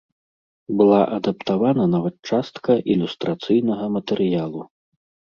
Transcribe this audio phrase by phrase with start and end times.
[0.77, 4.61] Была адаптавана нават частка ілюстрацыйнага матэрыялу.